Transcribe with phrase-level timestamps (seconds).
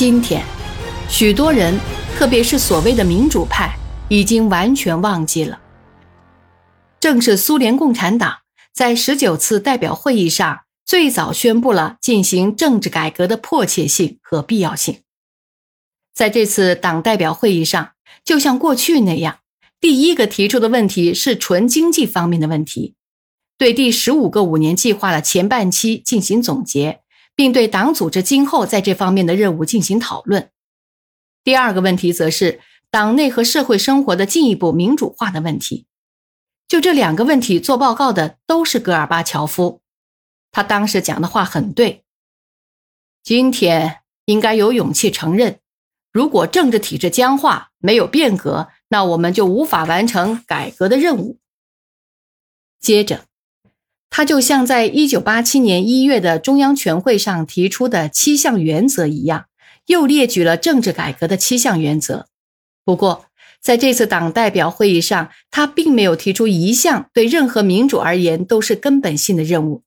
[0.00, 0.42] 今天，
[1.10, 1.78] 许多人，
[2.16, 3.76] 特别是所谓的民主派，
[4.08, 5.60] 已经完全忘记了，
[6.98, 8.38] 正是苏联共产党
[8.72, 15.00] 在十九次代表会议上最早宣布了进行政治改革的迫切性和必要性。
[16.14, 17.90] 在这次党代表会议上，
[18.24, 19.40] 就像过去那样，
[19.78, 22.94] 第一个提出的问题是纯经济方面的问题，
[23.58, 26.99] 对第十五个五年计划的前半期进行总结。
[27.40, 30.50] 并对党组织今后在这方面的任务进行讨论。
[31.42, 35.86] 第二个问题则是党内和社会生活的进一步民主化的问题。
[36.68, 39.80] 就这两个问题做报告的都是戈尔巴乔夫，
[40.52, 42.04] 他当时讲的话很对。
[43.22, 45.60] 今天应该有勇气承认，
[46.12, 51.38] 如果政治体制僵化，没有变革，那我们就无法完成改革的任务。
[52.78, 53.29] 接着。
[54.10, 59.46] 他就像在一九八七年一月的中央全会上提出的七项原则一样，
[59.86, 62.26] 又列举了政治改革的七项原则。
[62.84, 63.26] 不过，
[63.62, 69.84] 在这次党代表会议上，他并没有提出一项对任何民主而言都是根本性的任务：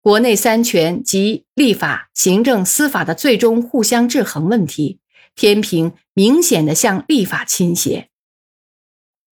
[0.00, 5.00] 国内三权及立法、行政、司法的最终互相制衡问题。
[5.34, 8.08] 天平明显的向立法倾斜。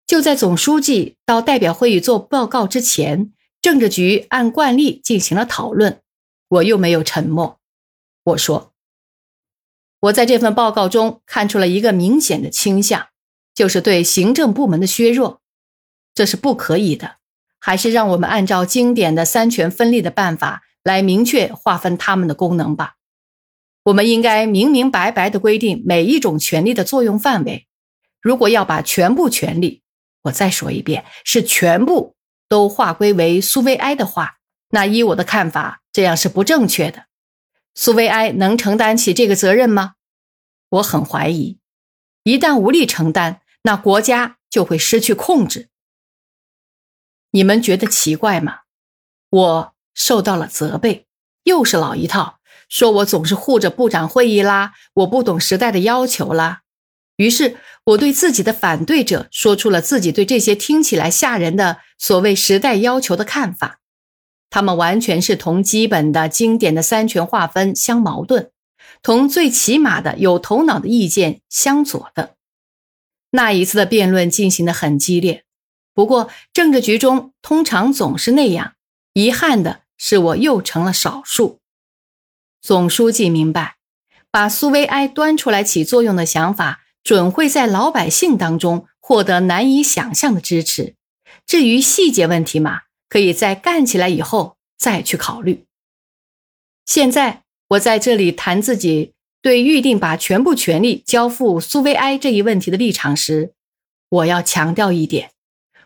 [0.06, 3.30] 就在总书记到代表会议做报告之前。
[3.64, 6.02] 政治局按惯例进行了讨论，
[6.48, 7.58] 我又没有沉默。
[8.22, 8.74] 我说
[10.00, 13.08] ：“我在这份报告中看出了一个明显的倾向，
[13.54, 15.40] 就是对行政部门的削弱，
[16.14, 17.16] 这是不可以的。
[17.58, 22.96] 还是让我们按照经典的三权分立的办法来明确划分他们的功能吧。
[23.84, 27.66] 我们应该明明白白地规定每一种权利的作用范围。
[28.20, 29.80] 如果要把全部权利，
[30.24, 32.12] 我再说一遍，是全部。”
[32.48, 34.38] 都划归为苏维埃的话，
[34.70, 37.06] 那依我的看法，这样是不正确的。
[37.74, 39.94] 苏维埃能承担起这个责任吗？
[40.70, 41.58] 我很怀疑。
[42.22, 45.68] 一旦无力承担，那国家就会失去控制。
[47.30, 48.60] 你们觉得奇怪吗？
[49.30, 51.06] 我受到了责备，
[51.44, 56.62] 又是老一套，说我总是护着部长会议啦，我不懂时代的要求啦。
[57.16, 63.80] 于是，我对自己的反对者说出了自己对这些听起来吓人的所谓时代要求的看法。
[64.50, 68.50] 他们完全是同基本的、经典的三权划分相矛盾，
[69.02, 72.34] 同最起码的有头脑的意见相左的。
[73.30, 75.44] 那一次的辩论进行的很激烈，
[75.92, 78.74] 不过政治局中通常总是那样。
[79.12, 81.60] 遗憾的是，我又成了少数。
[82.60, 83.76] 总书记明白，
[84.30, 86.80] 把苏维埃端出来起作用的想法。
[87.04, 90.94] 准会在老百姓当中获得难以想象的支持。
[91.46, 95.66] 至于细节问题嘛，可以在干起来以后再去考虑。
[96.86, 99.12] 现在我在这里谈自己
[99.42, 103.52] 对预定把全部权力交付苏维埃这一问题的立场时，
[104.08, 105.32] 我要强调一点：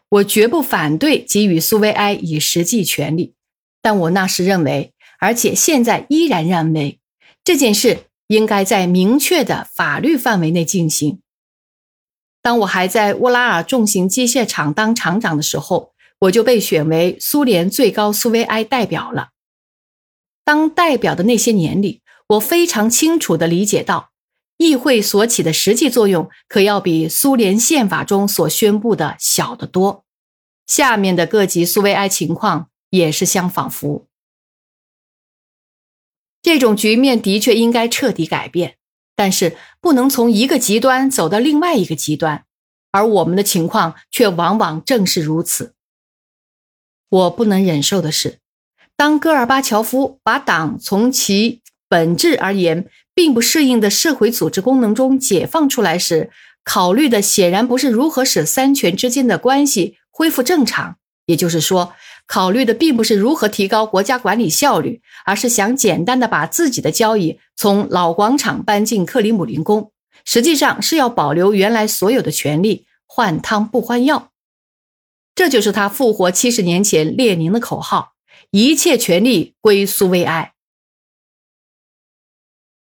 [0.09, 3.35] 我绝不反对给予苏维埃以实际权利，
[3.83, 7.01] 但我那时认为，而且现在依然认为
[7.43, 8.05] 这件事。
[8.29, 11.21] 应该在明确的法律范围内进行。
[12.41, 19.31] 当我还在乌拉尔重型机械厂当厂长的时候，我就被选为苏联最高苏维埃代表了。
[20.45, 24.11] 当代表的那些年里，我非常清楚地理解到，
[24.57, 30.05] 议会所起的实际作用可要比苏联宪法中所宣布的小得多。
[30.67, 34.08] 下面的各级苏维埃情况也是相仿佛。
[36.41, 38.77] 这种局面的确应该彻底改变，
[39.17, 42.45] 但是不能从一个极端走到另外一个极端，
[42.93, 45.75] 而我们的情况却往往正是如此。
[47.11, 48.39] 我不能忍受的是，
[48.97, 56.31] 当戈尔巴乔夫把党从其本质而言并不适应的社会组织功能中解放出来时，
[56.63, 61.95] 考虑的显然不是如何使三权之间的关系恢复正常，也就是说。
[62.29, 69.93] 考虑的并不是如何提高国家管理效率，而是想简单的把自己的交易从老广场搬进克里姆林宫，
[70.27, 74.31] 实际上是要保留原来所有的权利，换汤不换药。
[75.35, 78.13] 这就是他复活七十年前列宁的口号：
[78.51, 80.53] 一切权利归苏维埃。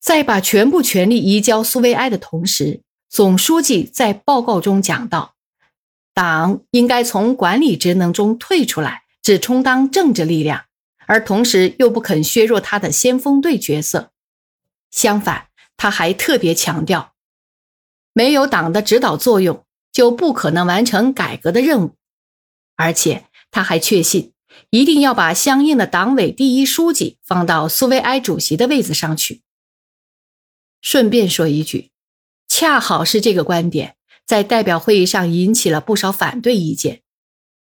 [0.01, 5.35] 在把全部权力移交苏维埃的同时，总书记在报告中讲到，
[6.15, 9.03] 党应该从管理职能中退出来。
[9.27, 10.67] 只充当政治力量，
[11.09, 14.13] 而同时又不肯削弱他的先锋队角色。
[14.93, 17.13] 相反，他还特别强调，
[18.13, 21.97] 没有党的指导作用，就不可能完成改革的任务。
[22.77, 24.33] 而且，他还确信，
[24.71, 29.43] 一定要把相应的党委第一书记放到苏维埃主席的位子上去。
[30.81, 31.91] 顺便说一句，
[32.47, 37.03] 恰好是这个观点在代表会议上引起了不少反对意见。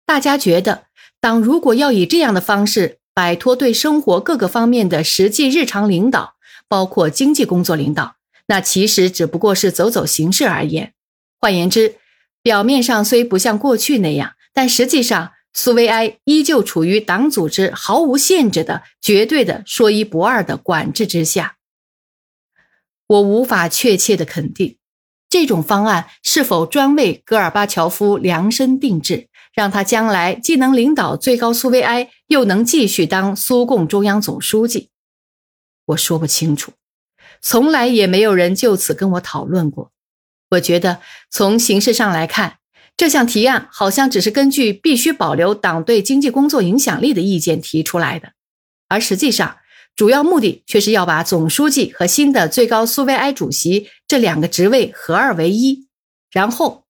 [0.05, 0.85] 大家觉得，
[1.25, 6.35] 党如果要以这样的方式摆脱对生活各个方面的实际日常领导，
[6.67, 10.93] 包括经济工作领导，那其实只不过是走走形式而言。
[11.41, 11.95] 换言之，
[12.43, 21.55] 表面上虽不像过去那样，但实际上苏维埃依旧处于党组织毫无限制的、绝对的说一不二的管制之下。
[23.07, 24.77] 我无法确切的肯定，
[25.27, 34.89] 这种方案是否专为戈尔巴乔夫量身定制，让他将来既能领导最高苏维埃，又能继续当苏共中央总书记。
[35.85, 36.73] 我说不清楚，
[37.41, 39.91] 从来也没有人就此跟我讨论过。
[40.51, 40.99] 我觉得
[41.31, 42.57] 从形式上来看，
[42.97, 48.33] 这项提案好像只是根据必须保留党对经济工作影响力的意见提出来的，
[48.89, 49.57] 而实际上。
[49.95, 55.87] 主要目的却是要把总书记和新的最高苏维埃主席这两个职位合二为一，
[56.29, 56.84] 然后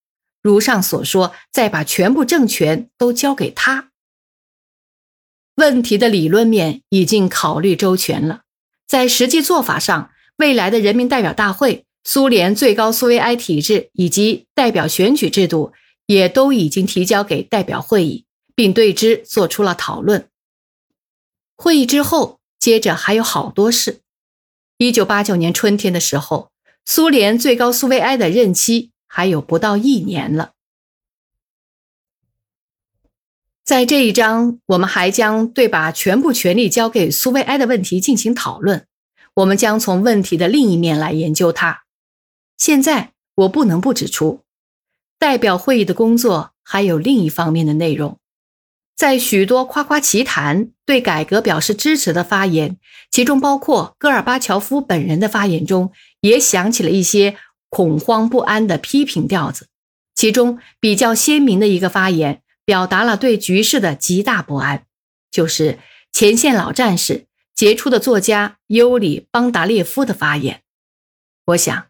[0.46, 3.90] 如上所说，再把全部政权都交给他。
[5.56, 8.44] 问题的理论面已经考虑周全了，
[8.88, 15.74] 在实际做法上，未来的人民代表大会、苏联最高苏维埃体制以及代表选举制度
[16.06, 20.30] 也都已经提交给代表会议，并对之做出了讨论。
[21.58, 22.40] 会议之后。
[22.58, 24.00] 接着还有好多事。
[24.78, 26.50] 一九八九年春天的时候，
[26.84, 30.52] 苏联最高苏维埃的任期还有不到一年了。
[33.64, 38.88] 在这一章，我们还将对把全部权力交给苏维埃的问题进行讨论。
[39.36, 41.86] 我们将从问题的另一面来研究它。
[42.58, 44.42] 现在，我不能不指出，
[45.18, 48.20] 代表会议的工作还有另一方面的内容。
[48.98, 52.78] 在许多夸夸其谈、对改革表示支持的发言，
[53.10, 57.38] 其中包括戈尔巴乔夫本人的发言中，也响起了一些
[57.76, 59.68] 恐慌不安的批评调子。
[60.14, 64.86] 其中比较鲜明的一个发言，表达了对局势的极大不安，
[65.30, 65.78] 就是
[66.14, 70.62] 前线老战士、杰出的作家尤里·邦达列夫的发言。
[71.48, 71.88] 我想，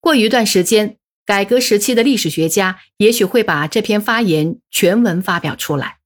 [0.00, 5.98] 过一段时间，改革时期的历史学家也许会把这篇发言全文发表出来。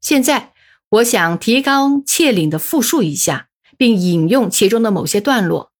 [0.00, 0.52] 现在，
[0.88, 3.46] 我想提纲挈领的复述一下，
[3.76, 5.70] 并引用其中的某些段落。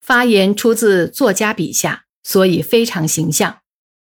[0.00, 3.58] 发言出自作家笔下，所以非常形象。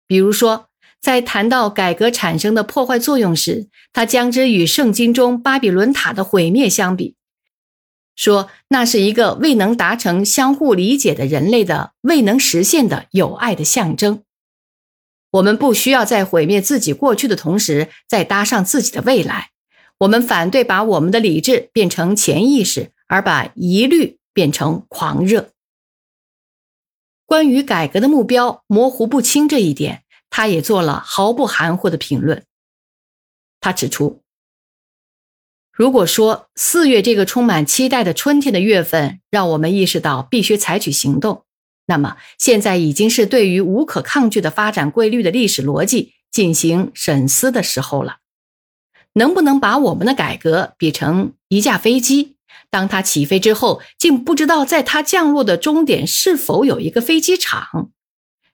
[0.07, 0.67] 比如说，
[1.01, 7.15] 在谈到改革产生的破坏作用时，他将之与圣经中巴比伦塔的毁灭相比，
[8.15, 14.23] 说那是一个未能达成相互理解的人类的未能实现的友爱的象征。
[15.31, 19.51] 我们不需要在毁灭自己过去的同时，再搭上自己的未来。
[19.99, 25.51] 我们反对把我们的理智变成潜意识，而把疑虑变成狂热。
[27.31, 32.43] 关于改革的目标模糊不清这一点，他也做了毫不含糊的评论。
[33.61, 34.21] 他指出，
[35.71, 41.45] 如果说四月这个充满期待的春天的月份，让我们意识到必须采取行动。
[41.85, 48.17] 那么，现在已经是对于无可抗拒的发展规律的历史逻辑进行审思的时候了。
[49.13, 52.35] 能不能把我们的改革比成一架飞机？
[52.71, 57.91] 当它起飞之后，竟不知道在它降落的终点是否有一个飞机场？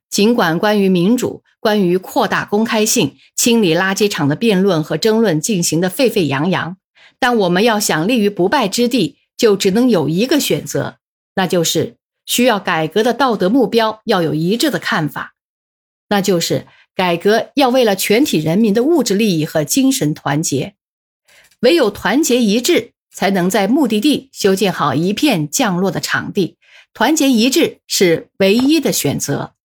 [0.10, 6.76] 尽管关于民主、关于扩大公开性、清理垃圾场的辩论和争论进行的沸沸扬扬，
[7.18, 10.98] 但我们要想立于不败之地，就只能有一个选择，
[11.36, 11.96] 那就是。
[12.30, 15.36] 需要改革的道德目标要有一致的看法，
[16.10, 20.76] 那就是改革要为了全体人民的物质利益和精神团结，
[21.62, 26.60] 唯有团结一致，才能在目的地修建好一片降落的场地。
[26.94, 29.56] 团结一致是唯一的选择。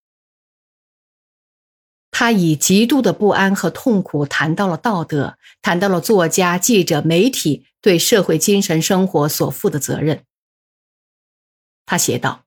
[2.09, 10.23] 他以极度的不安和痛苦谈到了道德，谈到了作家、记者、媒体对社会精神生活所负的责任。
[11.85, 12.45] 他写道。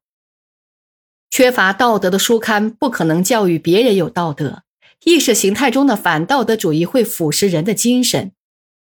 [1.31, 4.65] 缺乏道德的书刊不可能教育别人有道德。
[5.05, 8.33] 意识形态中的反道德主义会腐蚀人的精神。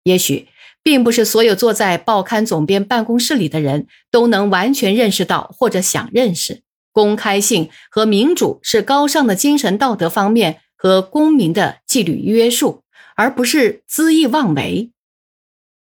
[0.02, 0.48] 也许
[0.88, 12.84] 并不是所有坐在报刊总编办公室里的人都能完全认识到或者想认识公开性和民主是高尚的精神道德方面和公民的纪律约束，
[13.16, 14.90] 而不是恣意妄为。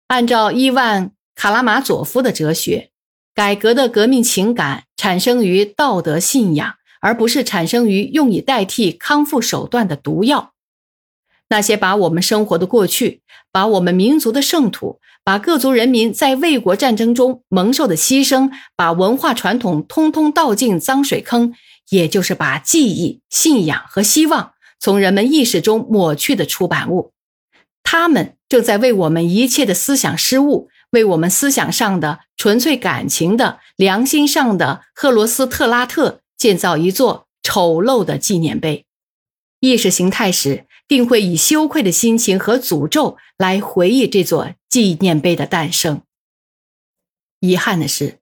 [0.05, 2.91] 按照伊万·卡拉马佐夫的哲学。
[3.34, 10.53] 改革的革命情感产生于道德信仰，而不是产生于用以代替康复手段的毒药。
[11.51, 21.53] 那些把我们生活的过去、把我们民族的圣土，把各族人民在卫国战争中蒙受的牺牲，把文化传统通通倒进脏水坑，
[21.89, 27.12] 也就是把记忆、信仰和希望从人们意识中抹去的出版物。
[27.84, 38.86] 他们正在为我们一切的思想失误，为我们思想上的纯粹感情的良心上的赫罗斯特拉特建造一座丑陋的纪念碑。
[39.60, 46.01] 意识形态史定会以羞愧的心情和诅咒来回忆这座纪念碑的诞生。
[47.39, 48.19] 遗憾的是，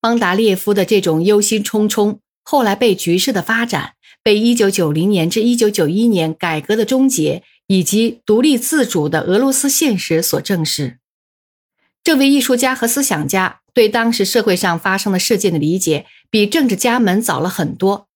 [0.00, 3.92] 邦达列夫的这种忧心忡忡，后来被局势的发展、
[4.24, 7.44] 被1990年至1991年改革的终结。
[7.68, 10.98] 以及独立自主的俄罗斯现实所证实，
[12.02, 18.08] 这位艺术家和思想家对当时社会上发生的事件的理解，比政治家们早了很多。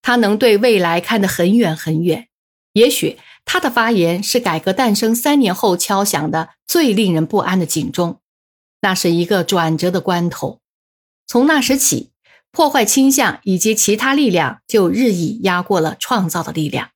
[0.00, 2.28] 他能对未来看得很远很远。
[2.76, 8.20] 也许他的发言是改革诞生三年后敲响的最令人不安的警钟。
[8.82, 10.60] 那是一个转折的关头。
[11.26, 12.10] 从那时起，
[12.52, 16.90] 破坏倾向以及其他力量就日益压过了创造的力量。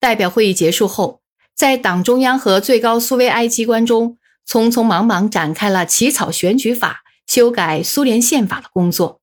[0.00, 1.20] 代表会议结束后，
[1.54, 9.20] 在党中央和最高苏维埃机关中，匆匆忙忙展开了起草选举法、修改苏联宪法的工作。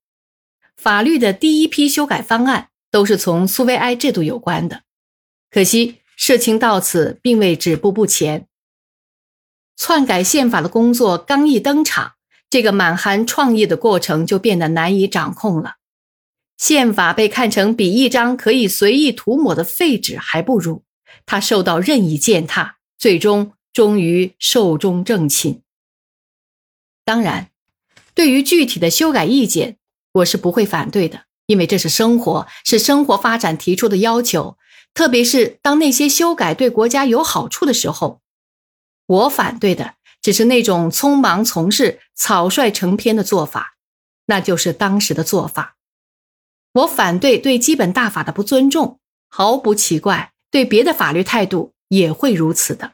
[0.77, 4.84] 法律的第一批修改方案都是从苏维埃制度有关的。
[5.55, 8.45] 可惜事情到此并未止步不前。
[9.77, 12.15] 篡改宪法的工作刚一登场，
[12.50, 15.75] 这个满含创意的过程就变得难以掌控了。
[16.57, 20.83] 宪法被看成比一张可以随意涂抹的废纸还不如，
[21.25, 25.62] 它受到任意践踏，最终终于寿终正寝。
[27.05, 27.50] 当然，
[28.13, 29.77] 对于具体的修改意见，
[30.12, 34.57] 我是不会反对的，因为这是生活，是生活发展提出的要求。
[34.96, 38.22] 特别是当那些修改对国家有好处的时候，
[39.06, 43.75] 我反对的只是那种匆忙从事、草率成篇的做法，
[44.25, 45.75] 那就是当时的做法。
[46.72, 49.00] 我反对对基本大法的不尊重，
[49.30, 52.94] 毫不奇怪，对别的法律态度也会如此的。